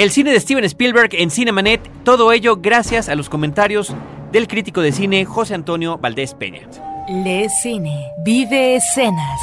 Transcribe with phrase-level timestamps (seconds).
[0.00, 3.92] El cine de Steven Spielberg en Cinemanet, todo ello gracias a los comentarios
[4.32, 6.66] del crítico de cine José Antonio Valdés Peña.
[7.06, 9.40] Lee cine, vive escenas.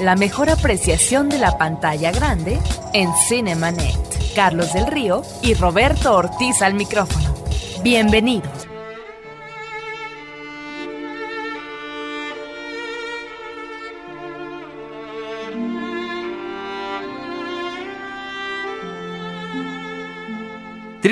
[0.00, 2.60] La mejor apreciación de la pantalla grande
[2.92, 3.96] en Cinemanet.
[4.36, 7.34] Carlos del Río y Roberto Ortiz al micrófono.
[7.82, 8.67] Bienvenidos.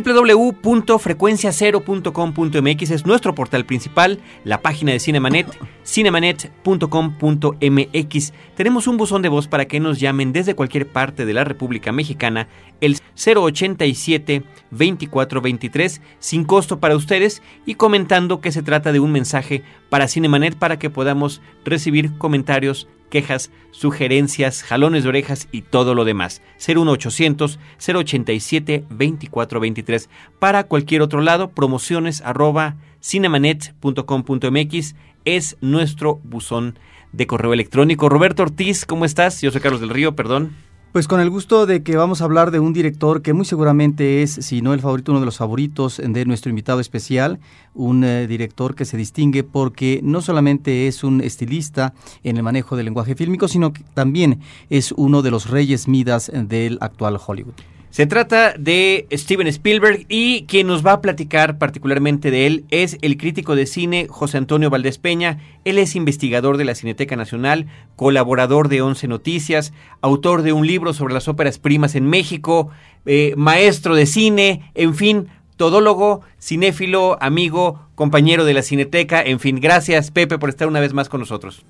[0.02, 5.48] www.frecuenciacero.com.mx es nuestro portal principal, la página de Cinemanet,
[5.84, 8.32] cinemanet.com.mx.
[8.54, 11.92] Tenemos un buzón de voz para que nos llamen desde cualquier parte de la República
[11.92, 12.48] Mexicana,
[12.80, 19.62] el 087 2423, sin costo para ustedes y comentando que se trata de un mensaje
[19.88, 26.04] para Cinemanet para que podamos recibir comentarios quejas, sugerencias, jalones de orejas y todo lo
[26.04, 26.42] demás.
[26.66, 30.08] 01800 087 2423.
[30.38, 36.78] Para cualquier otro lado, promociones arroba cinemanet.com.mx es nuestro buzón
[37.12, 38.08] de correo electrónico.
[38.08, 39.40] Roberto Ortiz, ¿cómo estás?
[39.42, 40.54] Yo soy Carlos del Río, perdón.
[40.96, 44.22] Pues con el gusto de que vamos a hablar de un director que muy seguramente
[44.22, 47.38] es, si no el favorito, uno de los favoritos de nuestro invitado especial,
[47.74, 51.92] un eh, director que se distingue porque no solamente es un estilista
[52.24, 56.32] en el manejo del lenguaje fílmico, sino que también es uno de los reyes midas
[56.32, 57.75] del actual Hollywood.
[57.96, 62.98] Se trata de Steven Spielberg y quien nos va a platicar particularmente de él es
[63.00, 65.38] el crítico de cine José Antonio Valdés Peña.
[65.64, 70.92] Él es investigador de la Cineteca Nacional, colaborador de Once Noticias, autor de un libro
[70.92, 72.68] sobre las óperas primas en México,
[73.06, 79.22] eh, maestro de cine, en fin, todólogo, cinéfilo, amigo, compañero de la Cineteca.
[79.22, 81.64] En fin, gracias Pepe por estar una vez más con nosotros.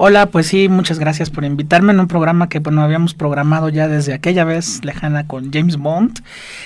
[0.00, 3.88] Hola, pues sí, muchas gracias por invitarme en un programa que bueno habíamos programado ya
[3.88, 6.20] desde aquella vez lejana con James Bond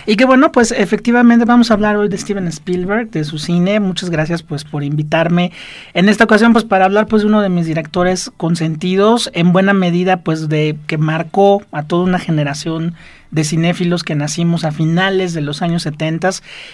[0.04, 3.81] y que bueno pues efectivamente vamos a hablar hoy de Steven Spielberg de su cine.
[3.81, 5.50] Muchas gracias pues por invitarme
[5.94, 9.72] en esta ocasión pues para hablar pues de uno de mis directores consentidos en buena
[9.72, 12.97] medida pues de que marcó a toda una generación
[13.32, 16.12] de cinéfilos que nacimos a finales de los años 70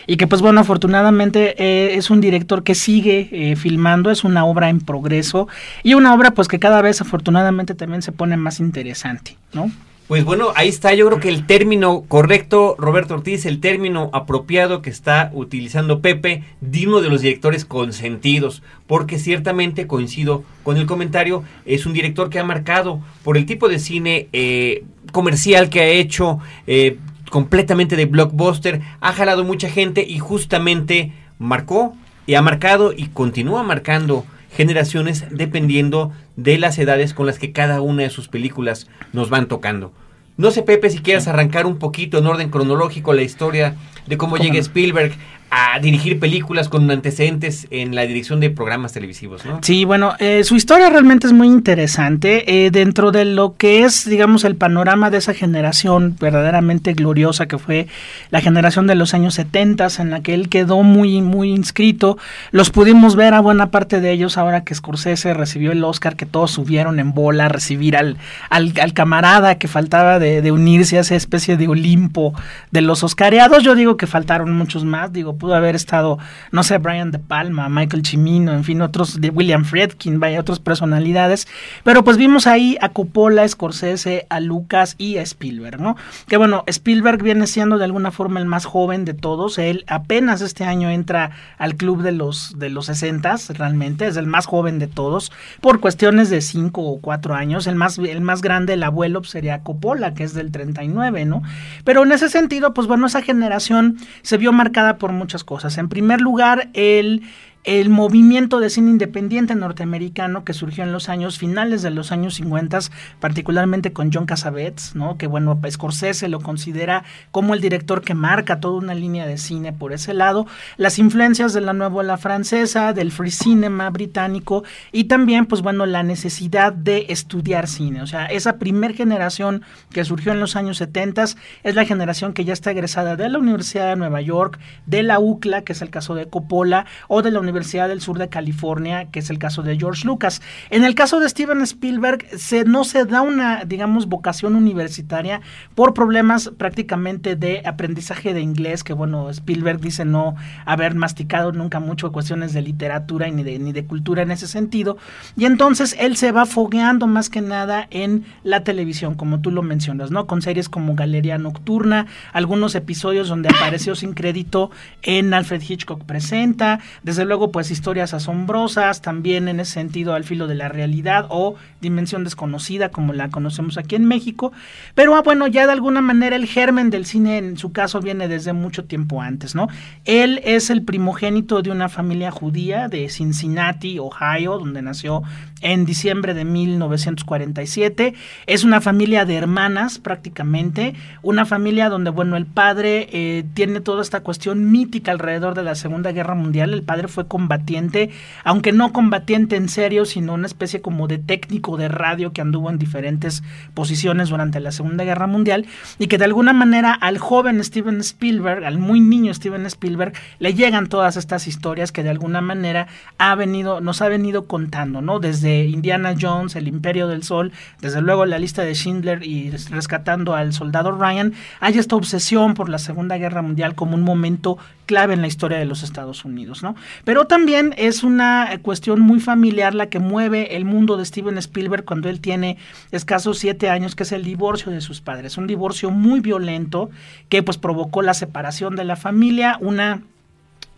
[0.07, 4.45] y que pues bueno, afortunadamente eh, es un director que sigue eh, filmando, es una
[4.45, 5.49] obra en progreso
[5.83, 9.71] y una obra pues que cada vez afortunadamente también se pone más interesante, ¿no?
[10.09, 14.81] Pues bueno, ahí está, yo creo que el término correcto, Roberto Ortiz, el término apropiado
[14.81, 21.45] que está utilizando Pepe, digno de los directores consentidos, porque ciertamente coincido con el comentario,
[21.67, 24.83] es un director que ha marcado por el tipo de cine eh,
[25.13, 26.97] comercial que ha hecho, eh,
[27.31, 31.95] completamente de blockbuster, ha jalado mucha gente y justamente marcó
[32.27, 34.25] y ha marcado y continúa marcando
[34.57, 39.49] generaciones dependiendo de las edades con las que cada una de sus películas nos van
[39.49, 39.93] tocando.
[40.37, 43.75] No sé, Pepe, si quieres arrancar un poquito en orden cronológico la historia
[44.07, 45.15] de cómo llega Spielberg
[45.51, 49.61] a dirigir películas con antecedentes en la dirección de programas televisivos, ¿no?
[49.63, 54.09] Sí, bueno, eh, su historia realmente es muy interesante eh, dentro de lo que es,
[54.09, 57.87] digamos, el panorama de esa generación verdaderamente gloriosa que fue
[58.31, 62.19] la generación de los años 70 en la que él quedó muy, muy inscrito.
[62.51, 66.27] Los pudimos ver a buena parte de ellos ahora que Scorsese recibió el Oscar, que
[66.27, 68.17] todos subieron en bola a recibir al,
[68.51, 72.35] al, camarada que faltaba de, de unirse a esa especie de Olimpo
[72.71, 73.63] de los Oscareados.
[73.63, 76.19] Yo digo que faltaron muchos más, digo, pudo haber estado,
[76.53, 80.59] no sé, Brian De Palma, Michael Cimino, en fin, otros de William Friedkin, vaya, otras
[80.59, 81.47] personalidades.
[81.85, 85.97] Pero pues vimos ahí a Coppola, a Scorsese, a Lucas y a Spielberg, ¿no?
[86.27, 89.59] Que bueno, Spielberg viene siendo de alguna forma el más joven de todos.
[89.59, 94.27] Él apenas este año entra al club de los, de los 60 realmente, es el
[94.27, 97.67] más joven de todos, por cuestiones de 5 o 4 años.
[97.67, 101.43] El más, el más grande, el abuelo, pues, sería Coppola, que es del 39, ¿no?
[101.85, 105.77] Pero en ese sentido, pues bueno, esa generación se vio marcada por muchas cosas.
[105.77, 107.21] En primer lugar, el
[107.65, 112.35] el movimiento de cine independiente norteamericano que surgió en los años finales de los años
[112.35, 112.79] 50,
[113.21, 115.19] particularmente con John Cassavetes, ¿no?
[115.19, 119.73] que bueno, Scorsese lo considera como el director que marca toda una línea de cine
[119.73, 120.47] por ese lado,
[120.77, 125.87] las influencias de la nueva ola francesa, del free cinema británico y también, pues bueno,
[125.87, 130.79] la necesidad de estudiar cine, o sea, esa primer generación que surgió en los años
[130.79, 131.19] 70
[131.63, 135.19] es la generación que ya está egresada de la Universidad de Nueva York, de la
[135.19, 139.07] UCLA, que es el caso de Coppola, o de la Universidad del Sur de California,
[139.11, 140.43] que es el caso de George Lucas.
[140.71, 145.41] En el caso de Steven Spielberg, se, no se da una, digamos, vocación universitaria
[145.75, 150.37] por problemas prácticamente de aprendizaje de inglés, que bueno, Spielberg dice no
[150.67, 154.99] haber masticado nunca mucho cuestiones de literatura ni de, ni de cultura en ese sentido.
[155.37, 159.63] Y entonces él se va fogueando más que nada en la televisión, como tú lo
[159.63, 160.27] mencionas, ¿no?
[160.27, 164.71] Con series como Galería Nocturna, algunos episodios donde apareció sin crédito
[165.03, 170.47] en Alfred Hitchcock Presenta, desde luego pues historias asombrosas, también en ese sentido al filo
[170.49, 174.53] de la realidad o Dimensión Desconocida como la conocemos aquí en México,
[174.95, 178.27] pero ah, bueno, ya de alguna manera el germen del cine en su caso viene
[178.27, 179.69] desde mucho tiempo antes, ¿no?
[180.05, 185.23] Él es el primogénito de una familia judía de Cincinnati, Ohio, donde nació
[185.61, 188.15] en diciembre de 1947.
[188.47, 194.03] Es una familia de hermanas prácticamente, una familia donde, bueno, el padre eh, tiene toda
[194.03, 196.73] esta cuestión mítica alrededor de la Segunda Guerra Mundial.
[196.73, 198.11] El padre fue combatiente,
[198.45, 202.71] aunque no combatiente en serio, sino una especie como de técnico de radio que anduvo
[202.71, 203.43] en diferentes
[203.75, 205.67] posiciones durante la Segunda Guerra Mundial
[205.99, 210.55] y que de alguna manera al joven Steven Spielberg, al muy niño Steven Spielberg, le
[210.55, 212.87] llegan todas estas historias que de alguna manera
[213.19, 215.19] ha venido, nos ha venido contando, ¿no?
[215.19, 220.35] Desde Indiana Jones, El Imperio del Sol, desde luego la lista de Schindler y rescatando
[220.35, 225.15] al soldado Ryan, hay esta obsesión por la Segunda Guerra Mundial como un momento clave
[225.15, 226.75] en la historia de los Estados Unidos, ¿no?
[227.05, 231.85] Pero también es una cuestión muy familiar la que mueve el mundo de Steven Spielberg
[231.85, 232.57] cuando él tiene
[232.91, 236.91] escasos siete años, que es el divorcio de sus padres, un divorcio muy violento
[237.29, 240.03] que pues provocó la separación de la familia, una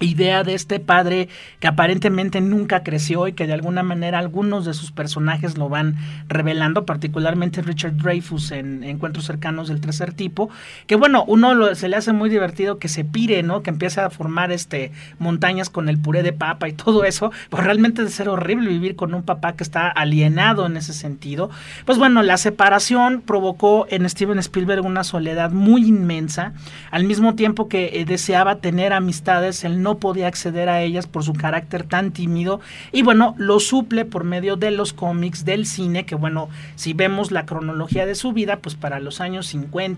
[0.00, 1.28] idea de este padre
[1.60, 5.96] que aparentemente nunca creció y que de alguna manera algunos de sus personajes lo van
[6.28, 10.50] revelando, particularmente Richard Dreyfus en Encuentros cercanos del tercer tipo,
[10.86, 13.62] que bueno, uno se le hace muy divertido que se pire, ¿no?
[13.62, 17.62] Que empiece a formar este montañas con el puré de papa y todo eso, pues
[17.62, 21.50] realmente de ser horrible vivir con un papá que está alienado en ese sentido.
[21.84, 26.52] Pues bueno, la separación provocó en Steven Spielberg una soledad muy inmensa,
[26.90, 31.24] al mismo tiempo que eh, deseaba tener amistades, el no podía acceder a ellas por
[31.24, 32.60] su carácter tan tímido
[32.92, 37.30] y bueno, lo suple por medio de los cómics, del cine, que bueno, si vemos
[37.30, 39.90] la cronología de su vida, pues para los años 50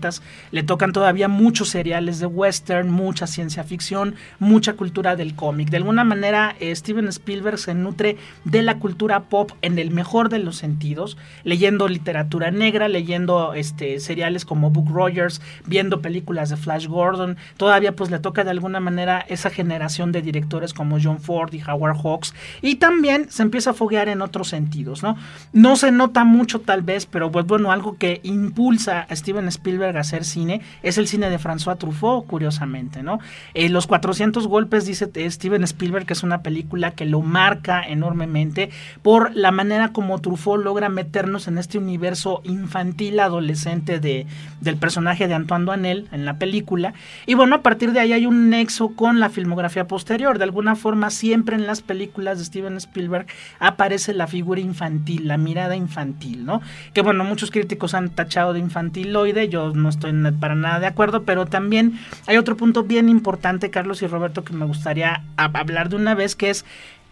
[0.51, 5.69] le tocan todavía muchos seriales de western, mucha ciencia ficción, mucha cultura del cómic.
[5.69, 10.29] De alguna manera, eh, Steven Spielberg se nutre de la cultura pop en el mejor
[10.29, 16.57] de los sentidos, leyendo literatura negra, leyendo este seriales como Book Rogers, viendo películas de
[16.57, 21.19] Flash Gordon, todavía pues le toca de alguna manera esa generación de directores como John
[21.19, 25.17] Ford y Howard Hawks y también se empieza a foguear en otros sentidos, ¿no?
[25.51, 29.97] No se nota mucho tal vez, pero pues bueno, algo que impulsa a Steven Spielberg
[29.97, 33.19] a hacer cine es el cine de François Truffaut, curiosamente, ¿no?
[33.53, 38.69] Eh, los 400 golpes, dice Steven Spielberg, que es una película que lo marca enormemente
[39.01, 44.27] por la manera como Truffaut logra meternos en este universo infantil adolescente de,
[44.61, 46.93] del personaje de Antoine Duanel en la película.
[47.25, 50.37] Y bueno, a partir de ahí hay un nexo con la filmografía posterior.
[50.37, 53.25] De alguna forma, siempre en las películas de Steven Spielberg
[53.59, 56.61] aparece la figura infantil, la mirada infantil, ¿no?
[56.93, 61.23] Que bueno, muchos críticos han tachado de infantiloide, yo no estoy para nada de acuerdo,
[61.23, 65.95] pero también hay otro punto bien importante, Carlos y Roberto, que me gustaría hablar de
[65.95, 66.65] una vez, que es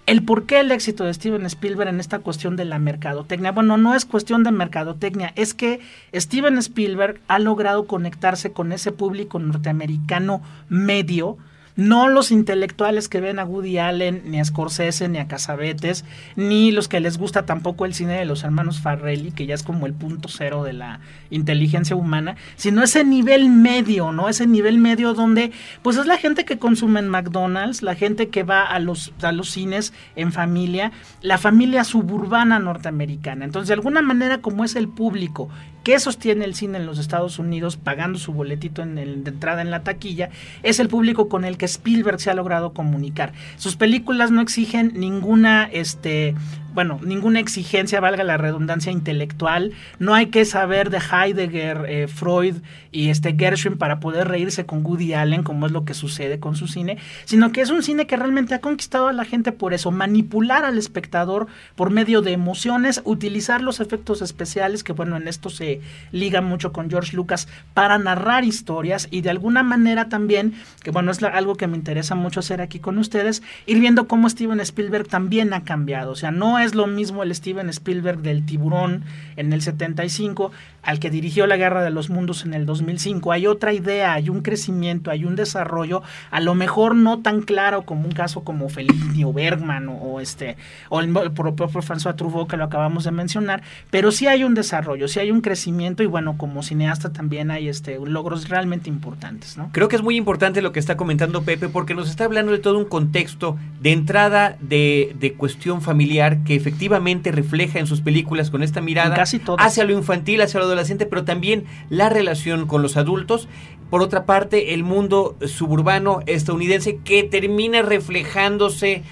[0.07, 3.52] el por qué el éxito de Steven Spielberg en esta cuestión de la mercadotecnia.
[3.52, 5.80] Bueno, no es cuestión de mercadotecnia, es que
[6.14, 11.38] Steven Spielberg ha logrado conectarse con ese público norteamericano medio,
[11.75, 16.71] no los intelectuales que ven a Woody Allen, ni a Scorsese, ni a Casabetes, ni
[16.71, 19.85] los que les gusta tampoco el cine de los hermanos Farrelly, que ya es como
[19.85, 20.99] el punto cero de la
[21.30, 24.30] inteligencia humana, sino ese nivel medio, ¿no?
[24.30, 25.51] Ese nivel medio donde,
[25.81, 29.31] pues es la gente que consume en McDonald's, la gente que va a los, a
[29.31, 33.45] los cines en familia, la familia suburbana norteamericana.
[33.45, 35.49] Entonces, de alguna manera, como es el público
[35.83, 39.71] que sostiene el cine en los Estados Unidos, pagando su boletito en de entrada en
[39.71, 40.30] la taquilla,
[40.63, 43.33] es el público con el que Spielberg se ha logrado comunicar.
[43.57, 46.33] Sus películas no exigen ninguna este,
[46.73, 49.73] bueno, ninguna exigencia, valga la redundancia intelectual.
[49.99, 52.57] No hay que saber de Heidegger, eh, Freud
[52.92, 56.56] y este Gershwin para poder reírse con Woody Allen, como es lo que sucede con
[56.56, 59.73] su cine, sino que es un cine que realmente ha conquistado a la gente por
[59.73, 65.28] eso, manipular al espectador por medio de emociones, utilizar los efectos especiales, que bueno, en
[65.28, 70.54] esto se liga mucho con George Lucas, para narrar historias y de alguna manera también,
[70.83, 74.30] que bueno, es algo que me interesa mucho hacer aquí con ustedes, ir viendo cómo
[74.30, 76.11] Steven Spielberg también ha cambiado.
[76.11, 79.03] O sea, no es lo mismo el Steven Spielberg del tiburón
[79.35, 80.51] en el 75
[80.83, 83.31] al que dirigió la Guerra de los Mundos en el 2005.
[83.31, 87.83] Hay otra idea, hay un crecimiento, hay un desarrollo, a lo mejor no tan claro
[87.83, 90.57] como un caso como Fellini o Bergman o, este
[90.90, 95.07] o el, propio François Truffaut que lo acabamos de mencionar, pero sí hay un desarrollo,
[95.07, 99.69] sí hay un crecimiento y bueno, como cineasta también hay este logros realmente importantes, ¿no?
[99.71, 102.59] Creo que es muy importante lo que está comentando Pepe porque nos está hablando de
[102.59, 108.50] todo un contexto de entrada de, de cuestión familiar que efectivamente refleja en sus películas
[108.50, 109.23] con esta mirada
[109.57, 113.47] hacia lo infantil, hacia lo adolescente, pero también la relación con los adultos.
[113.90, 119.04] Por otra parte, el mundo suburbano estadounidense que termina reflejándose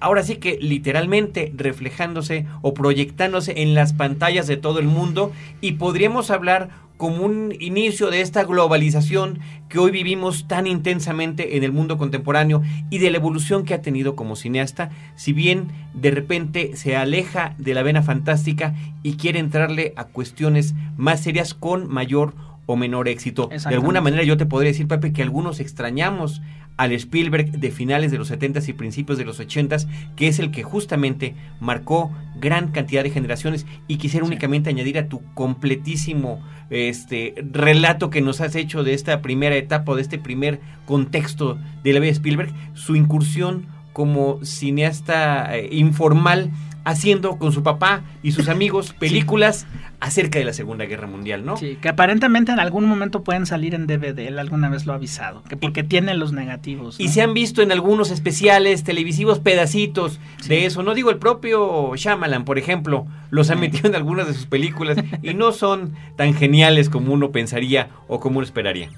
[0.00, 5.72] ahora sí que literalmente reflejándose o proyectándose en las pantallas de todo el mundo y
[5.72, 9.38] podríamos hablar como un inicio de esta globalización
[9.70, 13.80] que hoy vivimos tan intensamente en el mundo contemporáneo y de la evolución que ha
[13.80, 19.38] tenido como cineasta, si bien de repente se aleja de la vena fantástica y quiere
[19.38, 22.34] entrarle a cuestiones más serias con mayor
[22.66, 23.48] o menor éxito.
[23.48, 26.42] De alguna manera yo te podría decir, Pepe, que algunos extrañamos
[26.76, 30.50] al Spielberg de finales de los 70s y principios de los 80s, que es el
[30.50, 37.34] que justamente marcó gran cantidad de generaciones y quisiera únicamente añadir a tu completísimo este
[37.52, 42.00] relato que nos has hecho de esta primera etapa, de este primer contexto de la
[42.00, 46.50] vida de Spielberg, su incursión como cineasta eh, informal
[46.84, 49.66] haciendo con su papá y sus amigos películas
[50.00, 51.56] acerca de la Segunda Guerra Mundial, ¿no?
[51.56, 54.96] Sí, que aparentemente en algún momento pueden salir en DVD, él alguna vez lo ha
[54.96, 56.98] avisado, que porque tiene los negativos.
[56.98, 60.18] Y se han visto en algunos especiales televisivos pedacitos
[60.48, 64.34] de eso, no digo el propio Shyamalan, por ejemplo, los ha metido en algunas de
[64.34, 68.88] sus películas y no son tan geniales como uno pensaría o como uno esperaría.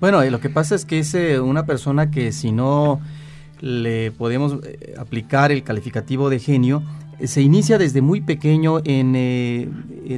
[0.00, 3.02] Bueno, lo que pasa es que es eh, una persona que si no
[3.60, 6.82] le podemos eh, aplicar el calificativo de genio,
[7.24, 9.68] se inicia desde muy pequeño en, eh,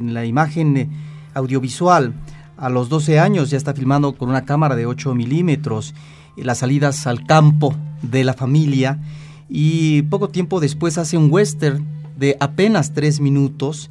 [0.03, 0.89] la imagen eh,
[1.33, 2.13] audiovisual.
[2.57, 5.93] A los 12 años ya está filmando con una cámara de 8 milímetros
[6.37, 8.99] las salidas al campo de la familia
[9.49, 11.85] y poco tiempo después hace un western
[12.17, 13.89] de apenas 3 minutos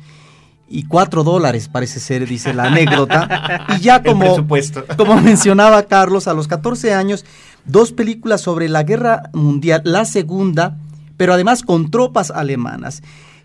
[0.69, 3.67] y 4 dólares parece ser, dice la anécdota.
[3.77, 4.47] Y ya como,
[4.97, 7.25] como mencionaba Carlos, a los 14 años,
[7.65, 10.77] dos películas sobre la guerra mundial, la segunda
[11.23, 13.01] pero además con tropas alemanas.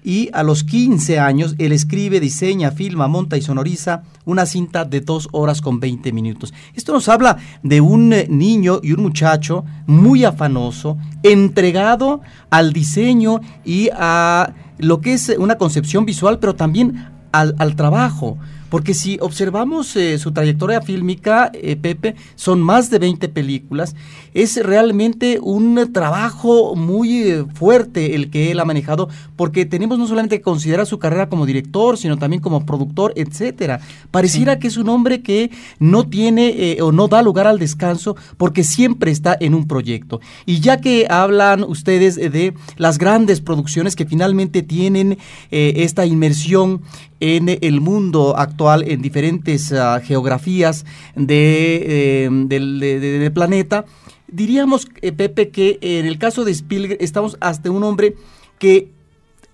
[0.07, 5.01] Y a los 15 años, él escribe, diseña, filma, monta y sonoriza una cinta de
[5.01, 6.53] dos horas con 20 minutos.
[6.73, 13.41] Esto nos habla de un eh, niño y un muchacho muy afanoso, entregado al diseño
[13.65, 18.37] y a lo que es una concepción visual, pero también al, al trabajo.
[18.69, 23.95] Porque si observamos eh, su trayectoria fílmica, eh, Pepe, son más de 20 películas.
[24.33, 30.07] Es realmente un trabajo muy eh, fuerte el que él ha manejado, porque tenemos no
[30.07, 33.79] solamente que considerar su carrera como director, sino también como productor, etcétera.
[34.11, 38.63] Pareciera que es un hombre que no tiene o no da lugar al descanso, porque
[38.63, 40.19] siempre está en un proyecto.
[40.45, 45.17] Y ya que hablan ustedes de las grandes producciones que finalmente tienen
[45.51, 46.81] esta inmersión
[47.19, 50.85] en el mundo actual, en diferentes ah, geografías
[51.15, 53.85] de, eh, del planeta.
[54.27, 58.15] Diríamos, eh, Pepe, que en el caso de Spielberg estamos hasta un hombre
[58.59, 58.89] que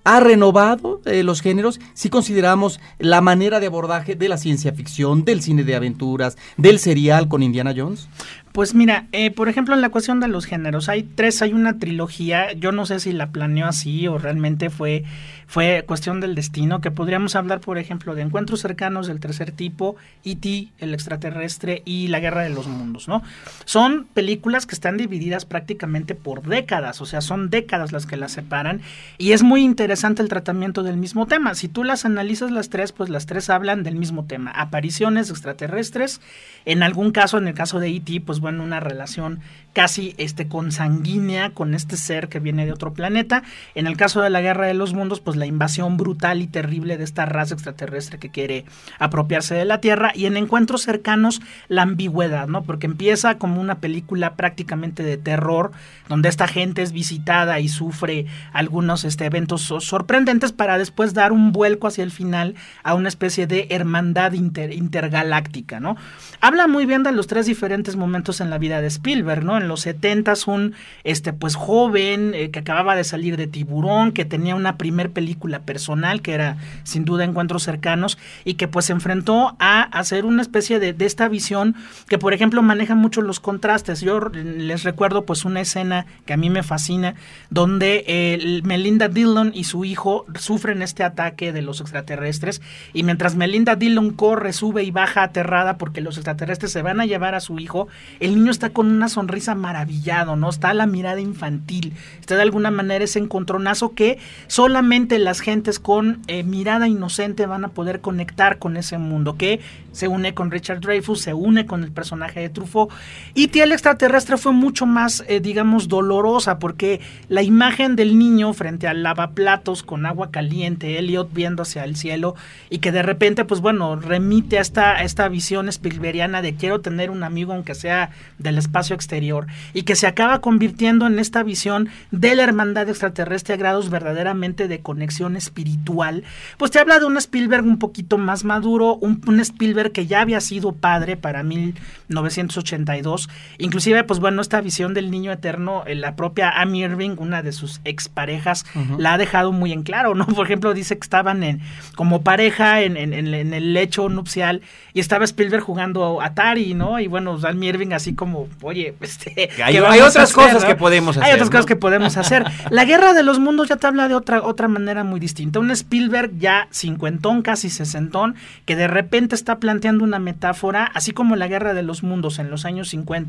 [0.06, 5.24] ha renovado eh, los géneros si consideramos la manera de abordaje de la ciencia ficción,
[5.24, 8.10] del cine de aventuras, del serial con Indiana Jones?
[8.52, 12.54] Pues mira, por ejemplo, en la cuestión de los géneros, hay tres, hay una trilogía,
[12.54, 15.06] yo no sé si la planeó así o realmente fue,
[15.54, 19.96] fue cuestión del destino, que podríamos hablar, por ejemplo, de Encuentros cercanos del tercer tipo,
[20.26, 23.22] E.T., el extraterrestre y La Guerra de los Mundos, ¿no?
[23.64, 28.32] Son películas que están divididas prácticamente por décadas, o sea, son décadas las que las
[28.32, 28.82] separan,
[29.20, 31.54] y es muy interesante el tratamiento del mismo tema.
[31.54, 36.20] Si tú las analizas las tres, pues las tres hablan del mismo tema, apariciones extraterrestres,
[36.66, 39.40] en algún caso, en el caso de E.T., pues en una relación
[39.74, 43.44] casi este, consanguínea con este ser que viene de otro planeta.
[43.76, 46.98] En el caso de la Guerra de los Mundos, pues la invasión brutal y terrible
[46.98, 48.66] de esta raza extraterrestre que quiere
[49.00, 50.12] apropiarse de la Tierra.
[50.14, 52.64] Y en encuentros cercanos, la ambigüedad, ¿no?
[52.64, 55.72] Porque empieza como una película prácticamente de terror,
[56.08, 61.52] donde esta gente es visitada y sufre algunos este, eventos sorprendentes para después dar un
[61.52, 65.98] vuelco hacia el final a una especie de hermandad intergaláctica, ¿no?
[66.42, 69.63] Habla muy bien de los tres diferentes momentos en la vida de Spielberg, ¿no?
[69.64, 74.26] En los 70 un este pues joven eh, que acababa de salir de Tiburón, que
[74.26, 78.94] tenía una primer película personal que era sin duda Encuentros cercanos y que pues se
[78.94, 81.76] enfrentó a hacer una especie de, de esta visión
[82.08, 84.02] que por ejemplo maneja mucho los contrastes.
[84.02, 87.16] Yo les recuerdo pues una escena que a mí me fascina
[87.50, 92.62] donde eh, Melinda Dillon y su hijo sufren este ataque de los extraterrestres
[92.94, 97.06] y mientras Melinda Dillon corre, sube y baja aterrada porque los extraterrestres se van a
[97.06, 97.88] llevar a su hijo,
[98.20, 100.50] el niño está con una sonrisa maravillado, ¿no?
[100.50, 106.22] Está la mirada infantil, está de alguna manera ese encontronazo que solamente las gentes con
[106.28, 109.60] eh, mirada inocente van a poder conectar con ese mundo, que
[109.92, 112.92] se une con Richard Dreyfus, se une con el personaje de Truffaut.
[113.36, 118.88] Y el extraterrestre fue mucho más, eh, digamos, dolorosa, porque la imagen del niño frente
[118.88, 122.36] al lavaplatos con agua caliente, Elliot viendo hacia el cielo,
[122.70, 127.10] y que de repente, pues bueno, remite a esta, esta visión Spielbergiana de quiero tener
[127.10, 129.43] un amigo aunque sea del espacio exterior,
[129.74, 134.68] y que se acaba convirtiendo en esta visión de la hermandad extraterrestre a grados verdaderamente
[134.68, 136.24] de conexión espiritual,
[136.58, 140.22] pues te habla de un Spielberg un poquito más maduro, un, un Spielberg que ya
[140.22, 146.16] había sido padre para 1982, inclusive, pues bueno, esta visión del niño eterno, eh, la
[146.16, 148.66] propia Amy Irving, una de sus exparejas,
[148.98, 150.26] la ha dejado muy en claro, ¿no?
[150.28, 151.62] Por ejemplo, dice que estaban en,
[151.96, 154.62] como pareja en, en, en el lecho nupcial
[154.94, 157.00] y estaba Spielberg jugando Atari, ¿no?
[157.00, 159.33] Y bueno, Amy Irving así como, oye, este...
[159.64, 161.30] Hay, hay otras cosas que podemos hacer.
[161.30, 162.46] Hay otras cosas que podemos hacer.
[162.70, 165.60] La Guerra de los Mundos ya te habla de otra, otra manera muy distinta.
[165.60, 168.36] Un Spielberg ya cincuentón, casi sesentón,
[168.66, 172.50] que de repente está planteando una metáfora, así como la Guerra de los Mundos en
[172.50, 173.24] los años 50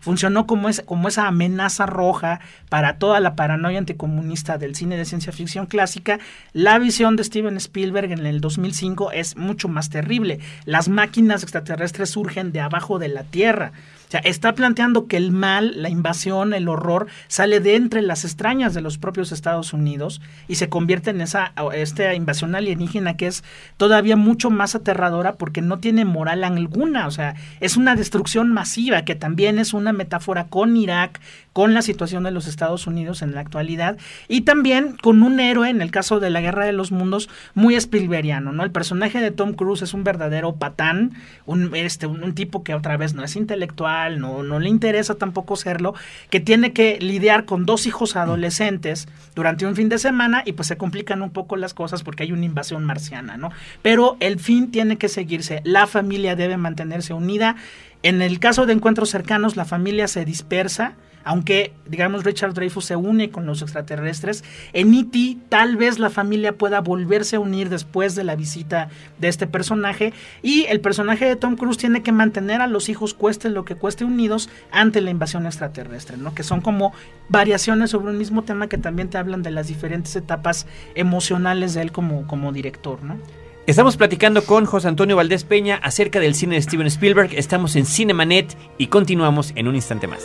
[0.00, 5.04] funcionó como, es, como esa amenaza roja para toda la paranoia anticomunista del cine de
[5.04, 6.18] ciencia ficción clásica,
[6.52, 10.40] la visión de Steven Spielberg en el 2005 es mucho más terrible.
[10.64, 13.72] Las máquinas extraterrestres surgen de abajo de la Tierra.
[14.10, 18.24] O sea, está planteando que el mal, la invasión, el horror, sale de entre las
[18.24, 23.28] extrañas de los propios Estados Unidos y se convierte en esa esta invasión alienígena que
[23.28, 23.44] es
[23.76, 27.06] todavía mucho más aterradora porque no tiene moral alguna.
[27.06, 31.20] O sea, es una destrucción masiva que también es una metáfora con Irak,
[31.52, 33.96] con la situación de los Estados Unidos en la actualidad
[34.28, 37.74] y también con un héroe, en el caso de la Guerra de los Mundos, muy
[37.74, 38.64] Spielbergiano, ¿no?
[38.64, 41.12] El personaje de Tom Cruise es un verdadero patán,
[41.46, 45.56] un, este, un, tipo que otra vez no es intelectual, no, no le interesa tampoco
[45.56, 45.94] serlo,
[46.30, 50.68] que tiene que lidiar con dos hijos adolescentes durante un fin de semana y pues
[50.68, 53.50] se complican un poco las cosas porque hay una invasión marciana, ¿no?
[53.82, 57.56] Pero el fin tiene que seguirse, la familia debe mantenerse unida.
[58.02, 62.96] En el caso de encuentros cercanos, la familia se dispersa, aunque digamos Richard Dreyfus se
[62.96, 65.38] une con los extraterrestres, en E.T.
[65.48, 70.12] tal vez la familia pueda volverse a unir después de la visita de este personaje
[70.42, 73.74] y el personaje de Tom Cruise tiene que mantener a los hijos cueste lo que
[73.74, 76.34] cueste unidos ante la invasión extraterrestre, ¿no?
[76.34, 76.92] Que son como
[77.28, 81.82] variaciones sobre un mismo tema que también te hablan de las diferentes etapas emocionales de
[81.82, 83.18] él como, como director, ¿no?
[83.66, 87.34] Estamos platicando con José Antonio Valdés Peña acerca del cine de Steven Spielberg.
[87.34, 90.24] Estamos en Cinemanet y continuamos en un instante más.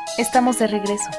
[0.17, 1.09] Estamos de regreso.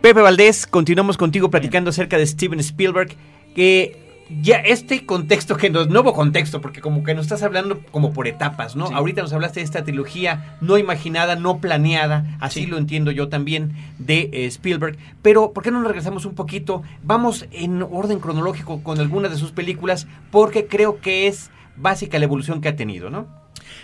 [0.00, 3.14] Pepe Valdés, continuamos contigo platicando acerca de Steven Spielberg,
[3.54, 4.07] que
[4.42, 8.12] ya este contexto, que no es nuevo contexto, porque como que nos estás hablando como
[8.12, 8.86] por etapas, ¿no?
[8.86, 13.72] Ahorita nos hablaste de esta trilogía no imaginada, no planeada, así lo entiendo yo también,
[13.98, 16.82] de eh, Spielberg, pero ¿por qué no nos regresamos un poquito?
[17.02, 22.24] Vamos en orden cronológico con algunas de sus películas, porque creo que es básica la
[22.24, 23.26] evolución que ha tenido, ¿no?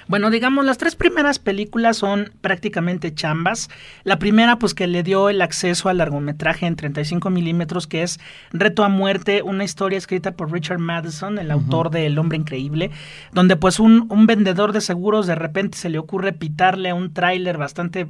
[0.09, 3.71] Bueno, digamos, las tres primeras películas son prácticamente chambas.
[4.05, 8.21] La primera, pues que le dio el acceso al largometraje en 35 milímetros, que es
[8.53, 12.91] Reto a Muerte, una historia escrita por Richard Madison, el autor de El Hombre Increíble,
[13.33, 17.13] donde pues un, un vendedor de seguros de repente se le ocurre pitarle a un
[17.13, 18.07] tráiler bastante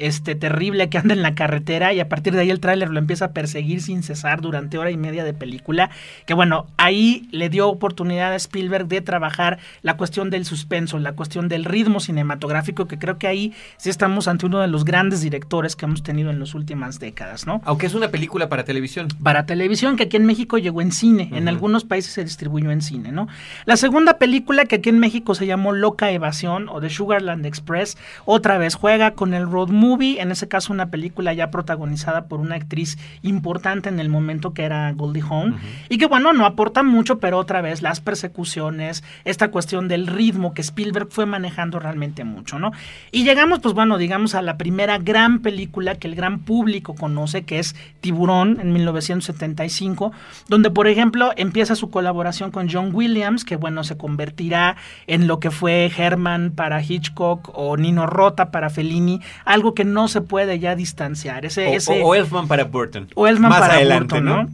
[0.00, 2.98] este terrible que anda en la carretera y a partir de ahí el tráiler lo
[2.98, 5.90] empieza a perseguir sin cesar durante hora y media de película,
[6.26, 11.12] que bueno, ahí le dio oportunidad a Spielberg de trabajar la cuestión del suspenso, la
[11.12, 15.20] cuestión del ritmo cinematográfico, que creo que ahí sí estamos ante uno de los grandes
[15.20, 17.60] directores que hemos tenido en las últimas décadas, ¿no?
[17.64, 19.08] Aunque es una película para televisión.
[19.22, 22.80] Para televisión, que aquí en México llegó en cine, en algunos países se distribuyó en
[22.80, 23.28] cine, ¿no?
[23.66, 27.98] La segunda película que aquí en México se llamó Loca Evasión o The Sugarland Express,
[28.24, 32.40] otra vez juega con el road movie en ese caso una película ya protagonizada por
[32.40, 35.56] una actriz importante en el momento que era Goldie Hawn,
[35.88, 40.54] y que bueno, no aporta mucho, pero otra vez las persecuciones, esta cuestión del ritmo
[40.54, 42.72] que Spielberg fue manejando realmente mucho, ¿no?
[43.10, 47.42] Y llegamos, pues bueno, digamos a la primera gran película que el gran público conoce,
[47.42, 50.12] que es Tiburón en 1975,
[50.48, 54.76] donde por ejemplo empieza su colaboración con John Williams, que bueno, se convertirá
[55.06, 60.08] en lo que fue Herman para Hitchcock o Nino Rota para Fellini, algo que no
[60.08, 61.44] se puede ya distanciar.
[61.44, 63.08] Ese, o, ese, o Elfman para Burton.
[63.14, 64.42] O Elfman Más para adelante, Burton, ¿no?
[64.44, 64.48] ¿no?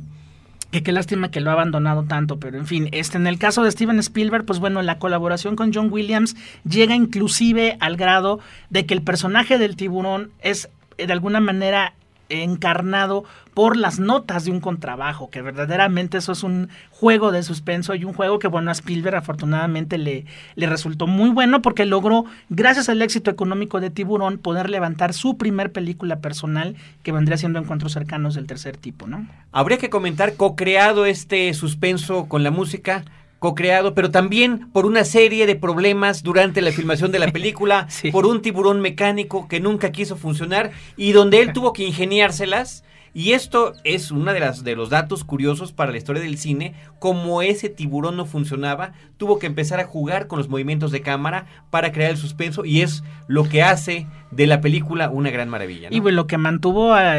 [0.70, 3.62] Que qué lástima que lo ha abandonado tanto, pero en fin, este en el caso
[3.62, 6.36] de Steven Spielberg, pues bueno, la colaboración con John Williams
[6.68, 11.94] llega inclusive al grado de que el personaje del tiburón es eh, de alguna manera
[12.28, 13.24] encarnado
[13.56, 18.04] por las notas de un contrabajo, que verdaderamente eso es un juego de suspenso y
[18.04, 22.90] un juego que, bueno, a Spielberg afortunadamente le, le resultó muy bueno porque logró, gracias
[22.90, 27.94] al éxito económico de Tiburón, poder levantar su primer película personal que vendría siendo Encuentros
[27.94, 29.26] cercanos del tercer tipo, ¿no?
[29.52, 33.06] Habría que comentar, co-creado este suspenso con la música,
[33.38, 38.10] co-creado, pero también por una serie de problemas durante la filmación de la película, Sí.
[38.10, 42.84] por un tiburón mecánico que nunca quiso funcionar y donde él tuvo que ingeniárselas.
[43.16, 46.74] Y esto es uno de, las, de los datos curiosos para la historia del cine,
[46.98, 51.46] como ese tiburón no funcionaba, tuvo que empezar a jugar con los movimientos de cámara
[51.70, 55.88] para crear el suspenso y es lo que hace de la película una gran maravilla.
[55.88, 55.96] ¿no?
[55.96, 57.14] Y bueno, lo que mantuvo a,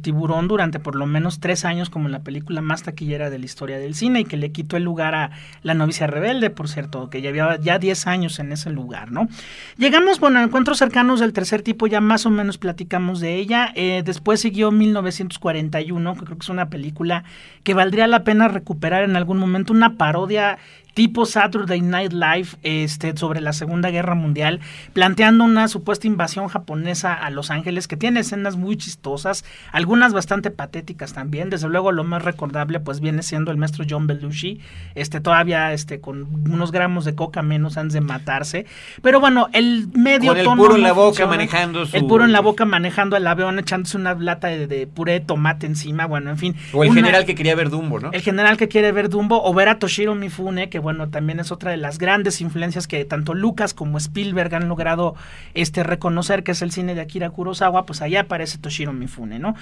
[0.00, 3.78] Tiburón durante por lo menos tres años como la película más taquillera de la historia
[3.78, 5.30] del cine y que le quitó el lugar a
[5.62, 9.28] La novicia rebelde, por cierto, que ya había ya 10 años en ese lugar, ¿no?
[9.76, 13.72] Llegamos, bueno, a encuentros cercanos del tercer tipo, ya más o menos platicamos de ella.
[13.76, 14.72] Eh, después siguió
[15.12, 17.24] 1941, que creo que es una película
[17.64, 20.58] que valdría la pena recuperar en algún momento, una parodia
[20.94, 24.60] tipo Saturday Night Live este, sobre la Segunda Guerra Mundial,
[24.92, 30.50] planteando una supuesta invasión japonesa a Los Ángeles que tiene escenas muy chistosas, algunas bastante
[30.50, 31.48] patéticas también.
[31.50, 34.60] Desde luego lo más recordable pues viene siendo el maestro John Belushi,
[34.94, 38.66] este todavía este con unos gramos de coca menos antes de matarse.
[39.02, 41.30] Pero bueno, el medio Con el tono puro en no la boca funciona.
[41.30, 44.86] manejando su- El puro en la boca manejando el avión, echándose una lata de, de
[44.86, 46.56] puré de tomate encima, bueno, en fin.
[46.72, 48.12] o el una- general que quería ver Dumbo, ¿no?
[48.12, 51.50] el general que quiere ver Dumbo o ver a Toshiro Mifune, que bueno, también es
[51.52, 55.14] otra de las grandes influencias que tanto Lucas como Spielberg han logrado
[55.54, 59.54] este reconocer que es el cine de Akira Kurosawa, pues allá aparece Toshiro Mifune, ¿no?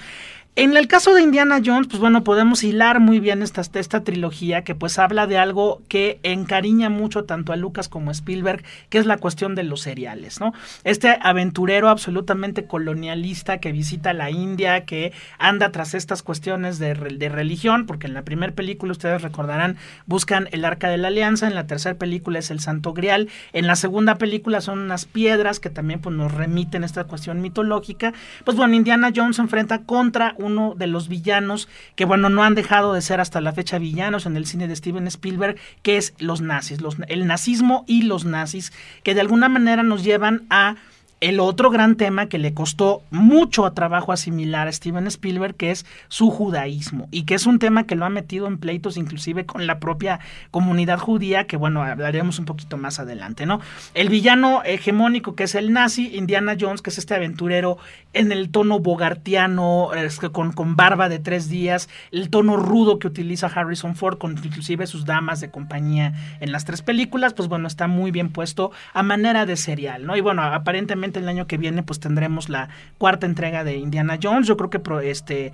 [0.57, 4.65] En el caso de Indiana Jones, pues bueno, podemos hilar muy bien esta, esta trilogía
[4.65, 8.97] que pues habla de algo que encariña mucho tanto a Lucas como a Spielberg, que
[8.97, 10.53] es la cuestión de los cereales, ¿no?
[10.83, 17.29] Este aventurero absolutamente colonialista que visita la India, que anda tras estas cuestiones de, de
[17.29, 21.55] religión, porque en la primera película, ustedes recordarán, buscan el Arca de la Alianza, en
[21.55, 25.69] la tercera película es el Santo Grial, en la segunda película son unas piedras que
[25.69, 28.11] también pues, nos remiten esta cuestión mitológica.
[28.43, 32.55] Pues bueno, Indiana Jones se enfrenta contra uno de los villanos que bueno, no han
[32.55, 36.13] dejado de ser hasta la fecha villanos en el cine de Steven Spielberg, que es
[36.19, 38.73] los nazis, los, el nazismo y los nazis,
[39.03, 40.75] que de alguna manera nos llevan a
[41.21, 45.85] el otro gran tema que le costó mucho trabajo asimilar a Steven Spielberg, que es
[46.07, 49.67] su judaísmo, y que es un tema que lo ha metido en pleitos inclusive con
[49.67, 53.61] la propia comunidad judía, que bueno, hablaremos un poquito más adelante, ¿no?
[53.93, 57.77] El villano hegemónico que es el nazi, Indiana Jones, que es este aventurero
[58.13, 59.91] en el tono bogartiano,
[60.31, 64.87] con, con barba de tres días, el tono rudo que utiliza Harrison Ford, con inclusive
[64.87, 69.03] sus damas de compañía en las tres películas, pues bueno, está muy bien puesto a
[69.03, 70.17] manera de serial, ¿no?
[70.17, 74.47] Y bueno, aparentemente el año que viene pues tendremos la cuarta entrega de Indiana Jones,
[74.47, 75.53] yo creo que pro- este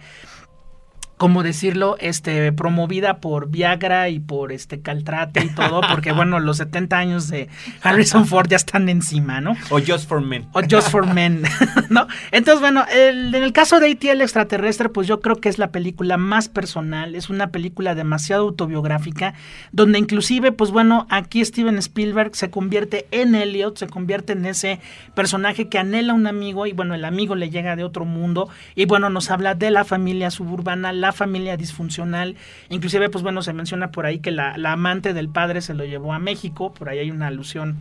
[1.17, 6.57] como decirlo, este, promovida por Viagra y por este Caltrate y todo, porque bueno, los
[6.57, 7.49] 70 años de
[7.81, 9.55] Harrison Ford ya están encima, ¿no?
[9.69, 10.47] O Just for Men.
[10.53, 11.43] O Just for Men,
[11.89, 12.07] ¿no?
[12.31, 14.11] Entonces, bueno, en el caso de E.T.
[14.11, 18.43] el extraterrestre, pues yo creo que es la película más personal, es una película demasiado
[18.43, 19.33] autobiográfica,
[19.71, 24.79] donde inclusive, pues bueno, aquí Steven Spielberg se convierte en Elliot, se convierte en ese
[25.15, 28.85] personaje que anhela un amigo y bueno, el amigo le llega de otro mundo y
[28.85, 32.35] bueno, nos habla de la familia suburbana, la familia disfuncional.
[32.69, 35.85] Inclusive, pues bueno, se menciona por ahí que la, la amante del padre se lo
[35.85, 37.77] llevó a México, por ahí hay una alusión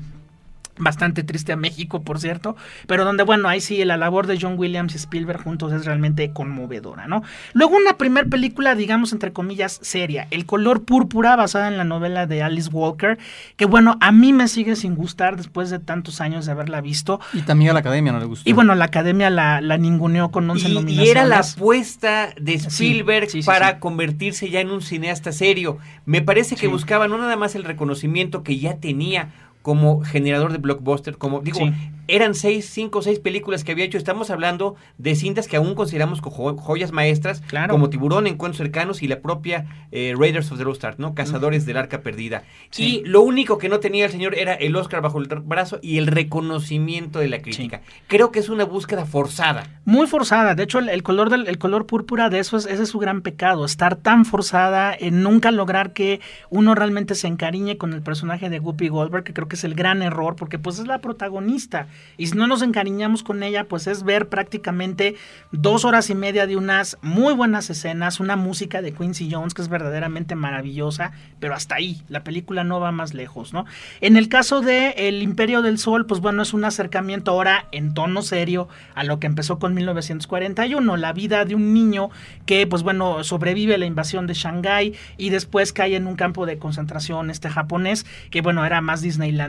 [0.78, 4.54] bastante triste a México, por cierto, pero donde, bueno, ahí sí, la labor de John
[4.58, 7.22] Williams y Spielberg juntos es realmente conmovedora, ¿no?
[7.52, 12.26] Luego una primer película, digamos, entre comillas, seria, El color púrpura, basada en la novela
[12.26, 13.18] de Alice Walker,
[13.56, 17.20] que bueno, a mí me sigue sin gustar después de tantos años de haberla visto.
[17.32, 18.48] Y también a la academia no le gustó.
[18.48, 21.06] Y bueno, la academia la, la ninguneó con 11 y, nominaciones.
[21.06, 23.76] Y era la apuesta de Spielberg sí, sí, para sí.
[23.80, 25.78] convertirse ya en un cineasta serio.
[26.04, 26.66] Me parece que Sí.
[26.68, 29.30] buscaba no nada más el reconocimiento que ya tenía
[29.66, 31.72] como generador de blockbuster, como digo, Sí.
[32.06, 33.98] eran seis, cinco o seis películas que había hecho.
[33.98, 37.72] Estamos hablando de cintas que aún consideramos joyas maestras, Claro.
[37.72, 41.16] como Tiburón, Encuentros Cercanos y la propia eh, Raiders of the Lost Ark, ¿no?
[41.16, 42.44] Cazadores del Arca Perdida.
[42.70, 43.02] Sí.
[43.02, 45.98] Y lo único que no tenía el señor era el Oscar bajo el brazo y
[45.98, 47.80] el reconocimiento de la crítica.
[48.06, 49.64] Creo que es una búsqueda forzada.
[49.84, 52.84] Muy forzada, de hecho el, el color del el color púrpura de eso es ese
[52.84, 57.76] es su gran pecado, estar tan forzada en nunca lograr que uno realmente se encariñe
[57.78, 60.78] con el personaje de Whoopi Goldberg, que creo que es el gran error porque pues
[60.78, 65.16] es la protagonista y si no nos encariñamos con ella pues es ver prácticamente
[65.50, 69.62] dos horas y media de unas muy buenas escenas, una música de Quincy Jones que
[69.62, 73.64] es verdaderamente maravillosa, pero hasta ahí, la película no va más lejos, ¿no?
[74.00, 77.94] En el caso de El Imperio del Sol, pues bueno, es un acercamiento ahora en
[77.94, 82.10] tono serio a lo que empezó con 1941, la vida de un niño
[82.44, 86.58] que pues bueno, sobrevive la invasión de Shanghái y después cae en un campo de
[86.58, 89.02] concentración este japonés, que bueno, era más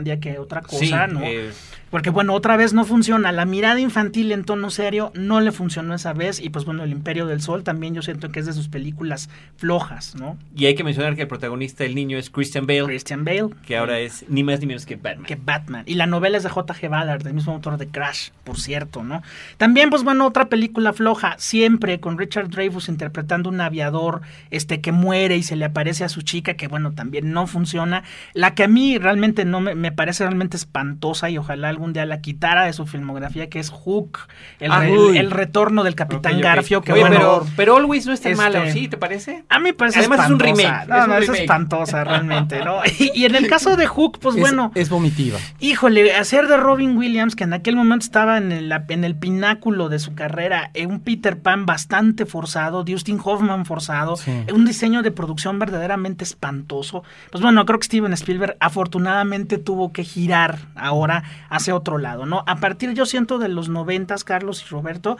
[0.04, 1.20] Disneylandia que otra cosa, Sí, ¿no?
[1.24, 1.50] eh,
[1.90, 3.32] Porque bueno, otra vez no funciona.
[3.32, 6.40] La mirada infantil en tono serio no le funcionó esa vez.
[6.40, 9.30] Y pues bueno, El Imperio del Sol también yo siento que es de sus películas
[9.56, 10.36] flojas, ¿no?
[10.54, 13.50] y hay que mencionar que el protagonista del niño es Christian Bale, Christian Bale.
[13.66, 15.24] que ahora es ni más ni menos que Batman.
[15.24, 15.84] que Batman.
[15.86, 16.88] Y la novela es de J.G.
[16.88, 19.22] Ballard, del mismo autor de Crash, por cierto, ¿no?
[19.56, 24.92] También, pues bueno, otra película floja, siempre con Richard Dreyfuss interpretando un aviador este, que
[24.92, 28.02] muere y se le aparece a su chica, que bueno, también no funciona.
[28.34, 32.04] La que a mí realmente no me, me parece realmente espantosa y ojalá algún día
[32.06, 34.18] la quitara de su filmografía, que es Hook,
[34.58, 36.40] el, Ah, el retorno del Capitán.
[36.40, 37.16] Garfio, que Oye, bueno...
[37.16, 38.88] pero, pero Always no es tan este- mala, ¿sí?
[38.88, 39.44] ¿Te parece?
[39.48, 42.64] A mí me parece Además es un remake, No, es un no, es espantosa realmente,
[42.64, 42.80] ¿no?
[42.98, 44.72] Y, y en el caso de Hook, pues es, bueno...
[44.74, 45.38] es vomitiva.
[45.60, 49.88] Híjole, hacer de Robin Williams, que en aquel momento estaba en el, en el pináculo
[49.88, 54.32] de su carrera, eh, un Peter Pan bastante forzado, Dustin Hoffman forzado, Sí.
[54.48, 57.04] eh, un diseño de producción verdaderamente espantoso.
[57.30, 62.44] Pues bueno, creo que Steven Spielberg afortunadamente tuvo que girar ahora hacia otro lado, ¿no?
[62.46, 65.18] A partir, yo siento, de los noventas, Carlos y Roberto,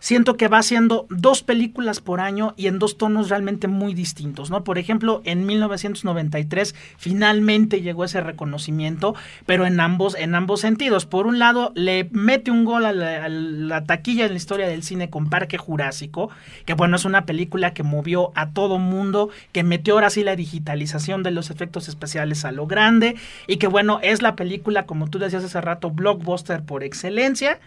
[0.00, 4.50] siento que va haciendo dos películas por año y en dos tonos realmente muy distintos,
[4.50, 4.64] ¿no?
[4.64, 9.14] Por ejemplo, en 1993 finalmente llegó ese reconocimiento,
[9.46, 11.06] pero en ambos, en ambos sentidos.
[11.06, 15.10] Por un lado, le mete un gol a la, taquilla en la historia del cine
[15.10, 16.30] con Parque Jurásico,
[16.64, 20.36] que bueno, es una película que movió a todo mundo, que metió ahora sí la
[20.36, 25.08] digitalización de los efectos especiales a lo grande, y que bueno, es la película, como
[25.08, 27.58] tú decías hace rato, blockbuster por excelencia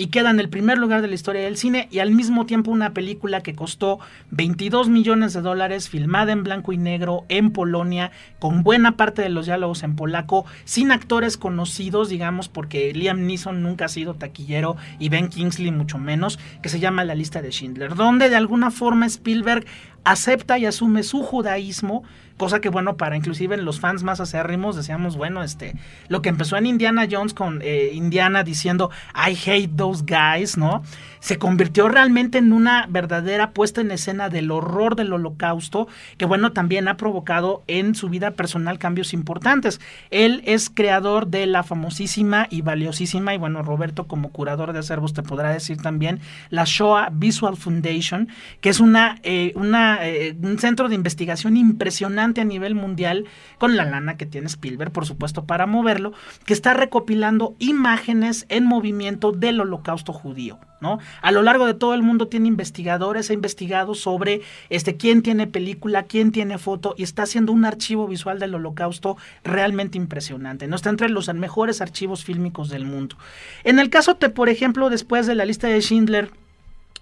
[0.00, 2.70] y queda en el primer lugar de la historia del cine y al mismo tiempo
[2.70, 3.98] una película que costó
[4.30, 9.28] 22 millones de dólares, filmada en blanco y negro en Polonia, con buena parte de
[9.28, 14.78] los diálogos en polaco, sin actores conocidos, digamos, porque Liam Neeson nunca ha sido taquillero
[14.98, 18.70] y Ben Kingsley mucho menos, que se llama La lista de Schindler, donde de alguna
[18.70, 19.66] forma Spielberg
[20.04, 22.04] acepta y asume su judaísmo,
[22.40, 25.74] cosa que bueno, para inclusive los fans más acérrimos decíamos, bueno, este,
[26.08, 30.82] lo que empezó en Indiana Jones con eh, Indiana diciendo I hate those guys, ¿no?
[31.18, 36.52] Se convirtió realmente en una verdadera puesta en escena del horror del holocausto, que bueno,
[36.52, 39.82] también ha provocado en su vida personal cambios importantes.
[40.08, 45.12] Él es creador de la famosísima y valiosísima, y bueno, Roberto como curador de acervos
[45.12, 48.28] te podrá decir también, la Shoah Visual Foundation,
[48.62, 53.24] que es una, eh, eh, un centro de investigación impresionante a nivel mundial,
[53.58, 56.12] con la lana que tiene Spielberg, por supuesto, para moverlo,
[56.44, 60.58] que está recopilando imágenes en movimiento del holocausto judío.
[60.80, 60.98] ¿No?
[61.20, 64.40] A lo largo de todo el mundo tiene investigadores, ha investigado sobre
[64.70, 69.18] este quién tiene película, quién tiene foto y está haciendo un archivo visual del holocausto
[69.44, 70.68] realmente impresionante.
[70.68, 73.16] No está entre los mejores archivos fílmicos del mundo.
[73.62, 76.30] En el caso de, por ejemplo, después de la lista de Schindler,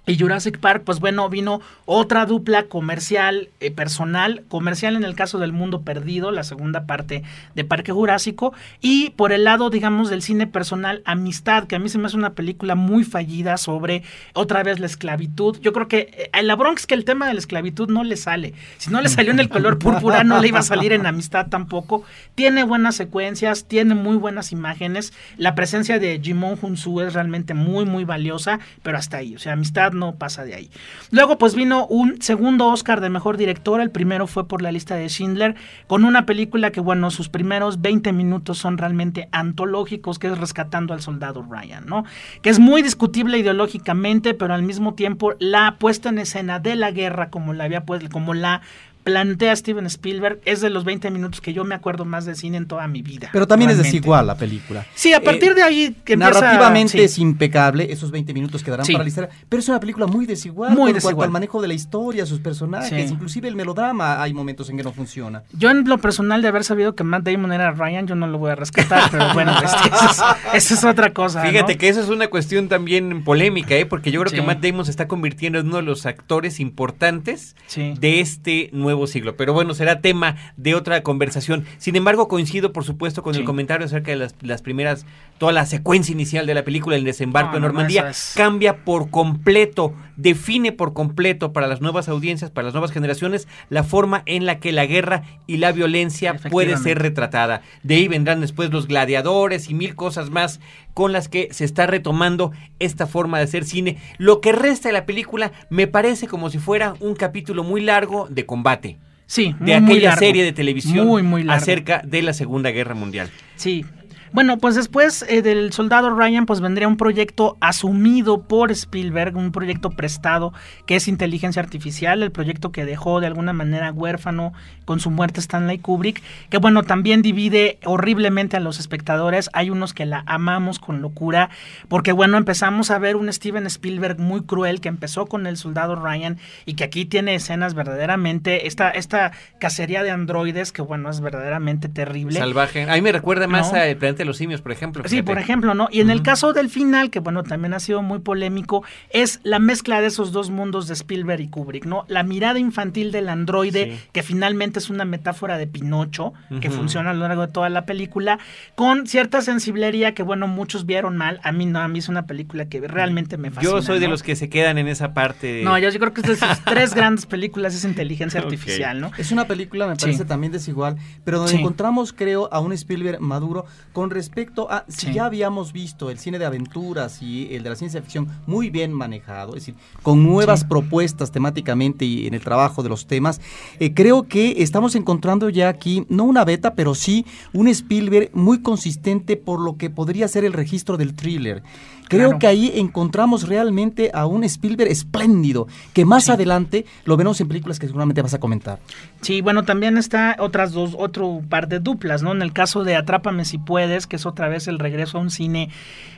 [0.09, 5.39] Y Jurassic Park, pues bueno, vino otra dupla comercial, eh, personal, comercial en el caso
[5.39, 10.23] del Mundo Perdido, la segunda parte de Parque Jurásico, y por el lado, digamos, del
[10.23, 14.63] cine personal, Amistad, que a mí se me hace una película muy fallida sobre otra
[14.63, 15.59] vez la esclavitud.
[15.61, 18.17] Yo creo que eh, la bronca es que el tema de la esclavitud no le
[18.17, 18.55] sale.
[18.79, 21.49] Si no le salió en el color púrpura, no le iba a salir en Amistad
[21.49, 22.03] tampoco.
[22.35, 25.13] Tiene buenas secuencias, tiene muy buenas imágenes.
[25.37, 29.37] La presencia de Jimon Hunsu es realmente muy, muy valiosa, pero hasta ahí.
[29.37, 30.71] O sea, Amistad no pasa de ahí.
[31.11, 34.95] Luego pues vino un segundo Oscar de Mejor Director, el primero fue por la lista
[34.95, 35.57] de Schindler,
[35.87, 40.95] con una película que bueno, sus primeros 20 minutos son realmente antológicos, que es Rescatando
[40.95, 42.05] al Soldado Ryan, ¿no?
[42.43, 46.91] Que es muy discutible ideológicamente, pero al mismo tiempo la puesta en escena de la
[46.91, 48.63] guerra como la había pues, como la
[49.05, 52.57] plantea Steven Spielberg es de los 20 minutos que yo me acuerdo más de cine
[52.57, 53.31] en toda mi vida.
[53.33, 54.87] Pero también es desigual la película.
[54.95, 59.09] Sí, a partir de ahí que Narrativamente es impecable, esos 20 minutos quedarán para la
[59.09, 61.15] historia, pero es una película muy desigual muy desigual.
[61.15, 64.83] cuanto al manejo de la historia, sus personajes, inclusive el melodrama hay momentos en que
[64.83, 65.43] no funciona.
[65.53, 68.39] Yo en lo personal de haber sabido que Matt Damon era Ryan, yo no lo
[68.39, 69.53] voy a rescatar, pero bueno,
[70.55, 71.43] eso, es, otra cosa.
[71.43, 73.87] Fíjate que eso es una cuestión también polémica, ¿eh?
[73.87, 77.57] porque yo creo que Matt Damon se está convirtiendo en uno de los actores importantes
[77.77, 79.37] de este nuevo siglo.
[79.37, 81.65] Pero bueno, será tema de otra conversación.
[81.79, 85.07] Sin embargo, coincido, por supuesto, con el comentario acerca de las, primeras,
[85.39, 90.73] toda la secuencia inicial de la película, el desembarco en Normandía, cambia por completo, define
[90.73, 94.73] por completo para las nuevas audiencias, para las nuevas generaciones, la forma en la que
[94.73, 97.63] la guerra y la violencia puede ser retratada.
[97.83, 100.61] De ahí vendrán después los gladiadores y mil cosas más
[100.99, 103.99] con las que se está retomando esta forma de hacer cine.
[104.17, 108.27] Lo que resta de la película me parece como si fuera un capítulo muy largo
[108.29, 108.99] de combate.
[109.25, 113.31] Sí, de aquella serie de televisión muy, acerca de la Segunda Guerra Mundial.
[113.55, 113.85] Sí,
[114.33, 119.53] bueno, pues después eh, del Soldado Ryan, pues vendría un proyecto asumido por Spielberg, un
[119.53, 120.53] proyecto prestado
[120.87, 124.53] que es inteligencia artificial, el proyecto que dejó de alguna manera huérfano
[124.85, 129.51] con su muerte Stanley Kubrick, que bueno, también divide horriblemente a los espectadores.
[129.53, 131.51] Hay unos que la amamos con locura,
[131.89, 135.95] porque bueno, empezamos a ver un Steven Spielberg muy cruel que empezó con el Soldado
[135.97, 141.21] Ryan y que aquí tiene escenas verdaderamente, esta, esta cacería de androides que bueno, es
[141.21, 142.39] verdaderamente terrible.
[142.39, 142.89] Salvaje.
[142.89, 143.87] A mí me recuerda más a
[144.19, 145.03] de los simios, por ejemplo.
[145.07, 145.89] Sí, por ejemplo, ¿no?
[145.91, 149.59] Y en el caso del final, que bueno, también ha sido muy polémico, es la
[149.59, 152.05] mezcla de esos dos mundos de Spielberg y Kubrick, ¿no?
[152.09, 157.15] La mirada infantil del androide, que finalmente es una metáfora de Pinocho, que funciona a
[157.15, 158.39] lo largo de toda la película,
[158.75, 159.79] con cierta sensibilidad
[160.15, 161.41] que, bueno, muchos vieron mal.
[161.43, 163.73] A mí no, a mí es una película que realmente me fascina.
[163.73, 165.63] Yo soy de los que se quedan en esa parte.
[165.63, 169.11] No, yo, creo que es de sus tres grandes películas es inteligencia artificial, ¿no?
[169.19, 173.67] Es una película, me parece también desigual, pero donde encontramos, creo, a un Spielberg maduro
[173.93, 177.77] con respecto a si ya habíamos visto el cine de aventuras y el de la
[177.77, 182.83] ciencia ficción muy bien manejado, es decir, con nuevas propuestas temáticamente y en el trabajo
[182.83, 183.41] de los temas,
[183.79, 188.63] eh, creo que estamos encontrando ya aquí, no una beta, pero sí un Spielberg muy
[188.63, 191.63] consistente por lo que podría ser el registro del thriller.
[192.09, 197.49] Creo que ahí encontramos realmente a un Spielberg espléndido, que más adelante lo veremos en
[197.49, 198.79] películas que seguramente vas a comentar.
[199.21, 202.33] Sí, bueno, también está otras dos, otro par de duplas, ¿no?
[202.33, 205.31] En el caso de Atrápame si puedes, que es otra vez el regreso a un
[205.31, 205.71] cine,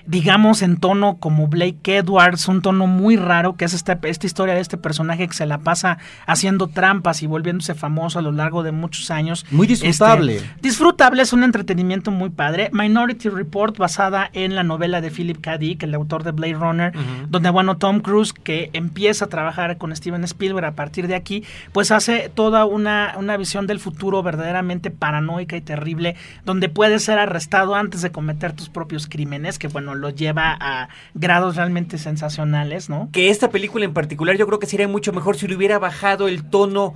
[0.07, 4.55] digamos, en tono como Blake Edwards, un tono muy raro, que es esta, esta historia
[4.55, 8.63] de este personaje que se la pasa haciendo trampas y volviéndose famoso a lo largo
[8.63, 9.47] de muchos años.
[9.51, 10.37] Muy disfrutable.
[10.37, 12.71] Este, disfrutable, es un entretenimiento muy padre.
[12.73, 15.59] Minority Report, basada en la novela de Philip K.
[15.59, 16.93] Dick, el autor de Blade Runner,
[17.29, 21.45] donde, bueno, Tom Cruise, que empieza a trabajar con Steven Spielberg a partir de aquí,
[21.73, 27.19] pues hace toda una, una visión del futuro verdaderamente paranoica y terrible, donde puedes ser
[27.19, 32.89] arrestado antes de cometer tus propios crímenes, que, bueno, lo lleva a grados realmente sensacionales,
[32.89, 33.09] ¿no?
[33.13, 36.29] Que esta película en particular yo creo que sería mucho mejor si le hubiera bajado
[36.29, 36.95] el tono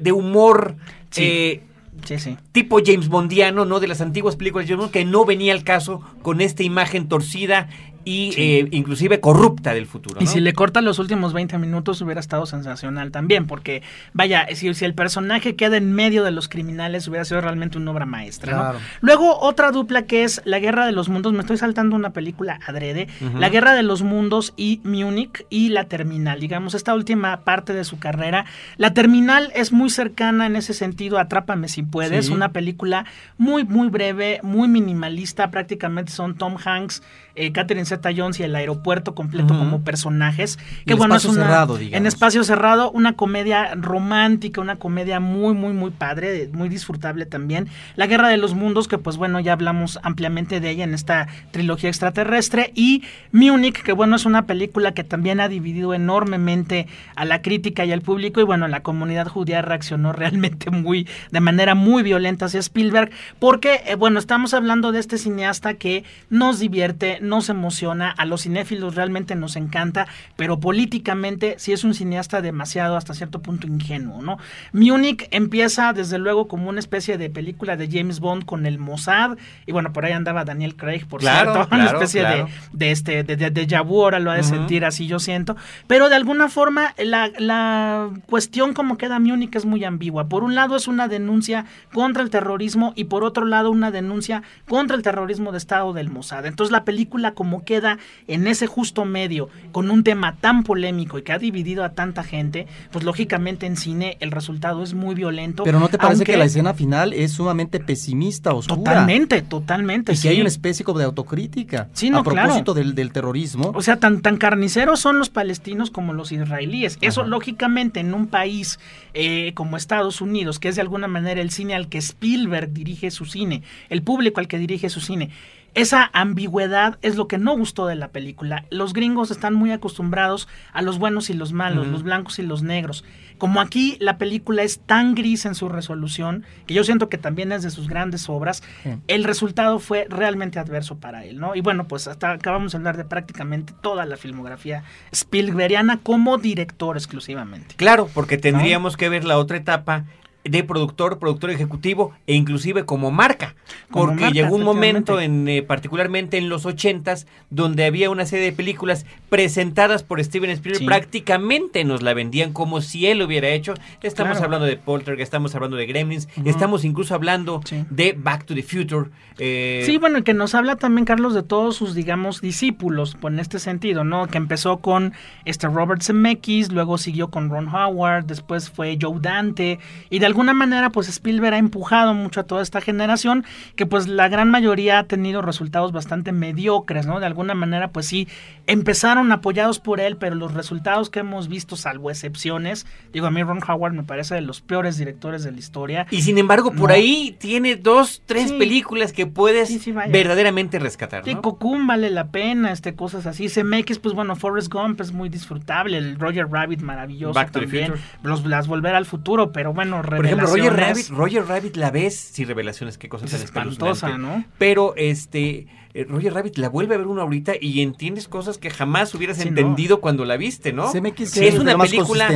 [0.00, 0.76] de humor.
[1.16, 1.62] Eh,
[2.04, 2.36] Sí, sí.
[2.52, 3.80] Tipo James Bondiano, ¿no?
[3.80, 7.08] De las antiguas películas de James Bond, que no venía al caso con esta imagen
[7.08, 7.68] torcida
[8.06, 10.20] y eh, inclusive corrupta del futuro.
[10.22, 14.72] Y si le cortan los últimos 20 minutos hubiera estado sensacional también, porque vaya, si,
[14.74, 18.72] si, el personaje queda en medio de los criminales hubiera sido realmente una obra maestra.
[18.74, 18.78] ¿no?
[19.00, 22.60] Luego otra dupla que es La Guerra de los Mundos, me estoy saltando una película
[22.64, 27.72] adrede, La Guerra de los Mundos y Munich y La Terminal, digamos, esta última parte
[27.72, 28.46] de su carrera.
[28.76, 33.04] La Terminal es muy cercana en ese sentido, Atrápame si puedes, una película
[33.36, 37.02] muy, muy breve, muy minimalista, prácticamente son Tom Hanks,
[37.36, 40.58] eh, Catherine Zeta Jones y el aeropuerto completo como personajes.
[40.86, 41.96] Que En bueno, espacio es una, cerrado, digamos.
[41.98, 47.68] En espacio cerrado, una comedia romántica, una comedia muy, muy, muy padre, muy disfrutable también.
[47.94, 51.28] La Guerra de los Mundos, que pues bueno, ya hablamos ampliamente de ella en esta
[51.50, 52.72] trilogía extraterrestre.
[52.74, 57.84] Y Munich, que bueno, es una película que también ha dividido enormemente a la crítica
[57.84, 58.40] y al público.
[58.40, 63.10] Y bueno, la comunidad judía reaccionó realmente muy, de manera muy violenta hacia Spielberg.
[63.38, 68.42] Porque, eh, bueno, estamos hablando de este cineasta que nos divierte, nos emociona, a los
[68.42, 74.22] cinéfilos realmente nos encanta, pero políticamente sí es un cineasta demasiado hasta cierto punto ingenuo,
[74.22, 74.38] ¿no?
[74.72, 79.36] Munich empieza desde luego como una especie de película de James Bond con el Mossad
[79.66, 82.46] y bueno, por ahí andaba Daniel Craig, por Claro, cierto, una especie claro.
[82.72, 86.16] de, de este de, de, ahora lo ha de sentir así yo siento, pero de
[86.16, 90.28] alguna forma la, la cuestión como queda Múnich es muy ambigua.
[90.28, 94.42] Por un lado es una denuncia contra el terrorismo y por otro lado una denuncia
[94.68, 96.46] contra el terrorismo de Estado del Mossad.
[96.46, 97.98] Entonces la película como queda
[98.28, 102.22] en ese justo medio con un tema tan polémico y que ha dividido a tanta
[102.22, 105.64] gente, pues lógicamente en cine el resultado es muy violento.
[105.64, 108.76] Pero ¿no te parece aunque- que la escena final es sumamente pesimista, oscura?
[108.78, 110.12] Totalmente, totalmente.
[110.12, 110.28] Y que sí.
[110.28, 112.74] hay una especie como de autocrítica Sí, no, a propósito claro.
[112.74, 113.72] del, del terrorismo.
[113.74, 116.98] O sea, tan, tan carniceros son los palestinos como los israelíes.
[117.00, 117.30] Eso, Ajá.
[117.30, 118.78] lógicamente, en un país
[119.14, 123.10] eh, como Estados Unidos, que es de alguna manera el cine al que Spielberg dirige
[123.10, 125.30] su cine, el público al que dirige su cine.
[125.76, 128.64] Esa ambigüedad es lo que no gustó de la película.
[128.70, 132.62] Los gringos están muy acostumbrados a los buenos y los malos, los blancos y los
[132.62, 133.04] negros.
[133.36, 137.52] Como aquí la película es tan gris en su resolución, que yo siento que también
[137.52, 138.62] es de sus grandes obras,
[139.06, 141.54] el resultado fue realmente adverso para él, ¿no?
[141.54, 146.96] Y bueno, pues hasta acabamos de hablar de prácticamente toda la filmografía Spielbergiana como director
[146.96, 147.74] exclusivamente.
[147.76, 150.06] Claro, porque tendríamos que ver la otra etapa
[150.50, 153.54] de productor, productor ejecutivo e inclusive como marca,
[153.90, 158.26] Como porque marca, llegó un momento en eh, particularmente en los ochentas donde había una
[158.26, 160.86] serie de películas presentadas por Steven Spielberg Sí.
[160.86, 163.74] prácticamente nos la vendían como si él lo hubiera hecho.
[164.02, 164.44] Estamos Claro.
[164.46, 167.84] hablando de Poltergeist, estamos hablando de Gremlins, estamos incluso hablando Sí.
[167.90, 169.10] de Back to the Future.
[169.38, 173.40] eh, Sí, bueno, que nos habla también, Carlos, de todos sus, digamos, discípulos, pues, en
[173.40, 174.26] este sentido, ¿no?
[174.28, 175.12] Que empezó con
[175.44, 179.78] este Robert Zemeckis, luego siguió con Ron Howard, después fue Joe Dante,
[180.08, 184.06] y de alguna manera, pues Spielberg ha empujado mucho a toda esta generación, que pues
[184.06, 187.20] la gran mayoría ha tenido resultados bastante mediocres, ¿no?
[187.20, 188.28] De alguna manera, pues sí,
[188.66, 193.42] empezaron apoyados por él, pero los resultados que hemos visto, salvo excepciones, digo, a mí
[193.42, 196.06] Ron Howard me parece de los peores directores de la historia.
[196.10, 196.94] y sin embargo, por No.
[196.94, 198.58] ahí tiene dos, tres Sí.
[198.58, 201.24] películas que puedes Sí, sí, verdaderamente rescatar.
[201.24, 201.40] Sí, ¿no?
[201.40, 203.48] Cocoon vale la pena, este, cosas así.
[203.48, 207.64] CMX, pues bueno, Forrest Gump es muy disfrutable, el Roger Rabbit maravilloso Back to the
[207.66, 207.94] también.
[208.22, 212.14] Los, las Volver al Futuro, pero bueno, Por ejemplo, Roger Rabbit, Roger Rabbit la ves,
[212.32, 214.18] sí, revelaciones, qué cosa es tan espantosa.
[214.18, 214.44] ¿no?
[214.58, 218.68] Pero este eh, Roger Rabbit la vuelve a ver uno ahorita y entiendes cosas que
[218.70, 219.48] jamás hubieras Sí, ¿no?
[219.48, 220.92] entendido cuando la viste, ¿no?
[220.92, 222.28] CMX Sí, es una más película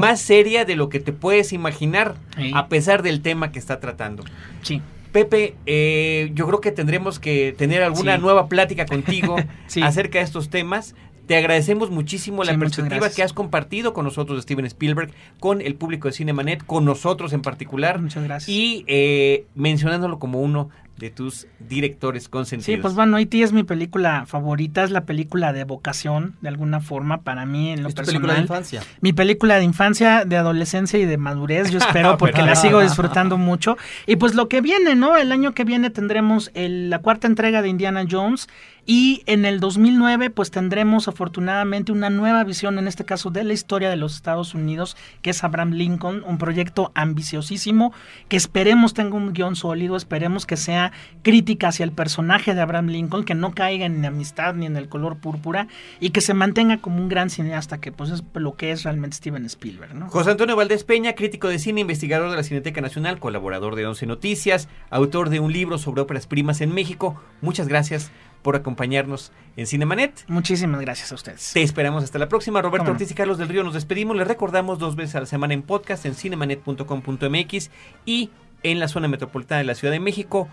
[0.00, 2.52] más seria de lo que te puedes imaginar, Sí.
[2.54, 4.24] a pesar del tema que está tratando.
[4.62, 4.80] Sí.
[5.10, 8.22] Pepe, eh, yo creo que tendremos que tener alguna Sí.
[8.22, 9.36] nueva plática contigo
[9.66, 9.82] Sí.
[9.82, 10.94] acerca de estos temas.
[11.28, 15.76] Te agradecemos muchísimo la Sí, perspectiva que has compartido con nosotros Steven Spielberg, con el
[15.76, 18.48] público de Cinemanet, con nosotros en particular, Muchas gracias.
[18.48, 22.64] y eh, mencionándolo como uno de tus directores consentidos.
[22.76, 23.40] Sí, pues bueno, E.T.
[23.40, 27.84] es mi película favorita, es la película de vocación, de alguna forma, para mí en
[27.84, 28.82] lo es tu película de infancia.
[29.00, 33.36] Mi película de infancia, de adolescencia y de madurez, yo espero, porque la sigo disfrutando
[33.38, 33.76] mucho.
[34.08, 35.16] Y pues lo que viene, ¿no?
[35.16, 38.48] El año que viene tendremos el- la cuarta entrega de Indiana Jones
[38.90, 43.52] y en el 2009 pues tendremos afortunadamente una nueva visión, en este caso de la
[43.52, 47.92] historia de los Estados Unidos, que es Abraham Lincoln, un proyecto ambiciosísimo
[48.30, 52.86] que esperemos tenga un guion sólido, esperemos que sea crítica hacia el personaje de Abraham
[52.86, 55.68] Lincoln, que no caiga en amistad ni en el color púrpura
[56.00, 59.18] y que se mantenga como un gran cineasta, que pues es lo que es realmente
[59.18, 60.08] Steven Spielberg, ¿no?
[60.08, 64.06] José Antonio Valdés Peña, crítico de cine, investigador de la Cineteca Nacional, colaborador de Once
[64.06, 67.20] Noticias, autor de un libro sobre óperas primas en México.
[67.42, 68.10] Muchas gracias
[68.42, 70.24] por acompañarnos en Cinemanet.
[70.28, 71.52] Muchísimas gracias a ustedes.
[71.52, 72.62] Te esperamos hasta la próxima.
[72.62, 72.92] Roberto Cómo.
[72.92, 74.16] Ortiz y Carlos del Río nos despedimos.
[74.16, 77.70] Les recordamos dos veces a la semana en podcast en cinemanet.com.mx
[78.06, 78.30] y
[78.62, 80.48] en la zona metropolitana de la Ciudad de México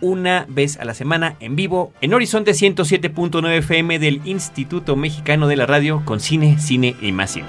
[0.00, 5.56] una vez a la semana en vivo en Horizonte 107.9 FM del Instituto Mexicano de
[5.56, 7.48] la Radio con cine, cine y más cine.